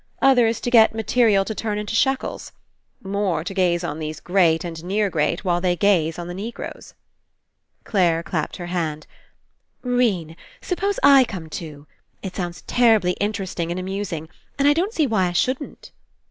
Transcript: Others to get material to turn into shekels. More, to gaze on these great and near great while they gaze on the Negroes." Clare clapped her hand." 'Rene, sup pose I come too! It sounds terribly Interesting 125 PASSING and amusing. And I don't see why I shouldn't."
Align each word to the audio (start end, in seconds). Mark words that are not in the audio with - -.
Others 0.23 0.59
to 0.61 0.71
get 0.71 0.95
material 0.95 1.45
to 1.45 1.53
turn 1.53 1.77
into 1.77 1.93
shekels. 1.93 2.53
More, 3.03 3.43
to 3.43 3.53
gaze 3.53 3.83
on 3.83 3.99
these 3.99 4.19
great 4.19 4.63
and 4.63 4.83
near 4.83 5.11
great 5.11 5.45
while 5.45 5.61
they 5.61 5.75
gaze 5.75 6.17
on 6.17 6.27
the 6.27 6.33
Negroes." 6.33 6.95
Clare 7.83 8.23
clapped 8.23 8.55
her 8.57 8.65
hand." 8.65 9.05
'Rene, 9.83 10.35
sup 10.59 10.79
pose 10.79 10.99
I 11.03 11.23
come 11.23 11.51
too! 11.51 11.85
It 12.23 12.35
sounds 12.35 12.63
terribly 12.63 13.11
Interesting 13.21 13.67
125 13.69 13.99
PASSING 14.01 14.17
and 14.17 14.27
amusing. 14.27 14.43
And 14.57 14.67
I 14.67 14.73
don't 14.73 14.91
see 14.91 15.05
why 15.05 15.27
I 15.27 15.33
shouldn't." 15.33 15.91